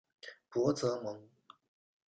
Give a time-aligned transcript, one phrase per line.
[0.49, 1.29] 博泽蒙。